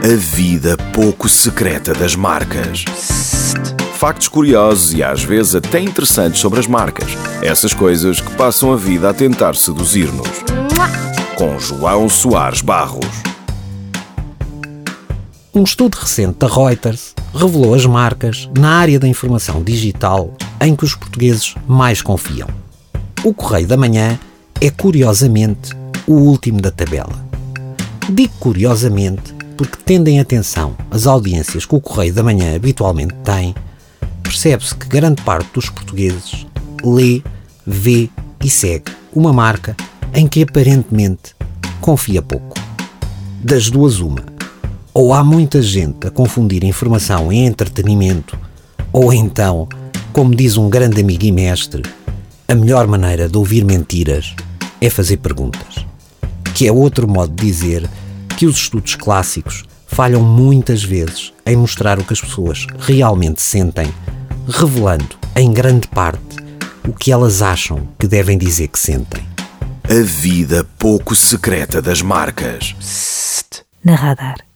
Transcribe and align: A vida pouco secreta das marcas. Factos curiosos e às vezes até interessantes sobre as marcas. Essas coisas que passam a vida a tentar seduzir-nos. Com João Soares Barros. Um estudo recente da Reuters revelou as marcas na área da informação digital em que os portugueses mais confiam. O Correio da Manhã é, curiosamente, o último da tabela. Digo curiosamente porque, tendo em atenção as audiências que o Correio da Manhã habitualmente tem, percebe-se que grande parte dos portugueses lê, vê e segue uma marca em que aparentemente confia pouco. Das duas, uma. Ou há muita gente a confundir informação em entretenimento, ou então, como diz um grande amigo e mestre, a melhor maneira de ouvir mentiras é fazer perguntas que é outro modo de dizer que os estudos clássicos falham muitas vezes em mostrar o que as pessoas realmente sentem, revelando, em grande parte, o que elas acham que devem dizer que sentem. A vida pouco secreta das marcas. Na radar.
A 0.00 0.14
vida 0.14 0.76
pouco 0.94 1.28
secreta 1.28 1.92
das 1.92 2.14
marcas. 2.14 2.84
Factos 3.94 4.28
curiosos 4.28 4.94
e 4.94 5.02
às 5.02 5.24
vezes 5.24 5.56
até 5.56 5.80
interessantes 5.80 6.40
sobre 6.40 6.60
as 6.60 6.68
marcas. 6.68 7.10
Essas 7.42 7.74
coisas 7.74 8.20
que 8.20 8.30
passam 8.36 8.72
a 8.72 8.76
vida 8.76 9.10
a 9.10 9.12
tentar 9.12 9.56
seduzir-nos. 9.56 10.28
Com 11.34 11.58
João 11.58 12.08
Soares 12.08 12.60
Barros. 12.60 13.06
Um 15.52 15.64
estudo 15.64 15.96
recente 15.96 16.38
da 16.38 16.46
Reuters 16.46 17.12
revelou 17.34 17.74
as 17.74 17.84
marcas 17.84 18.48
na 18.56 18.76
área 18.76 19.00
da 19.00 19.08
informação 19.08 19.64
digital 19.64 20.32
em 20.60 20.76
que 20.76 20.84
os 20.84 20.94
portugueses 20.94 21.56
mais 21.66 22.00
confiam. 22.00 22.48
O 23.24 23.34
Correio 23.34 23.66
da 23.66 23.76
Manhã 23.76 24.16
é, 24.60 24.70
curiosamente, 24.70 25.72
o 26.06 26.14
último 26.14 26.60
da 26.60 26.70
tabela. 26.70 27.26
Digo 28.08 28.32
curiosamente 28.38 29.37
porque, 29.58 29.76
tendo 29.84 30.06
em 30.06 30.20
atenção 30.20 30.76
as 30.88 31.04
audiências 31.04 31.66
que 31.66 31.74
o 31.74 31.80
Correio 31.80 32.14
da 32.14 32.22
Manhã 32.22 32.54
habitualmente 32.54 33.12
tem, 33.24 33.54
percebe-se 34.22 34.72
que 34.72 34.86
grande 34.86 35.20
parte 35.22 35.50
dos 35.52 35.68
portugueses 35.68 36.46
lê, 36.84 37.20
vê 37.66 38.08
e 38.42 38.48
segue 38.48 38.92
uma 39.12 39.32
marca 39.32 39.76
em 40.14 40.28
que 40.28 40.44
aparentemente 40.44 41.34
confia 41.80 42.22
pouco. 42.22 42.56
Das 43.42 43.68
duas, 43.68 43.98
uma. 43.98 44.24
Ou 44.94 45.12
há 45.12 45.24
muita 45.24 45.60
gente 45.60 46.06
a 46.06 46.10
confundir 46.10 46.62
informação 46.62 47.32
em 47.32 47.44
entretenimento, 47.44 48.38
ou 48.92 49.12
então, 49.12 49.68
como 50.12 50.36
diz 50.36 50.56
um 50.56 50.70
grande 50.70 51.00
amigo 51.00 51.24
e 51.24 51.32
mestre, 51.32 51.82
a 52.46 52.54
melhor 52.54 52.86
maneira 52.86 53.28
de 53.28 53.36
ouvir 53.36 53.64
mentiras 53.64 54.36
é 54.80 54.88
fazer 54.88 55.16
perguntas 55.16 55.88
que 56.58 56.66
é 56.66 56.72
outro 56.72 57.06
modo 57.06 57.32
de 57.36 57.46
dizer 57.46 57.88
que 58.38 58.46
os 58.46 58.54
estudos 58.54 58.94
clássicos 58.94 59.64
falham 59.88 60.22
muitas 60.22 60.84
vezes 60.84 61.32
em 61.44 61.56
mostrar 61.56 61.98
o 61.98 62.04
que 62.04 62.12
as 62.12 62.20
pessoas 62.20 62.68
realmente 62.78 63.42
sentem, 63.42 63.92
revelando, 64.46 65.18
em 65.34 65.52
grande 65.52 65.88
parte, 65.88 66.36
o 66.86 66.92
que 66.92 67.10
elas 67.10 67.42
acham 67.42 67.88
que 67.98 68.06
devem 68.06 68.38
dizer 68.38 68.68
que 68.68 68.78
sentem. 68.78 69.24
A 69.82 70.04
vida 70.04 70.64
pouco 70.78 71.16
secreta 71.16 71.82
das 71.82 72.00
marcas. 72.00 72.76
Na 73.84 73.96
radar. 73.96 74.47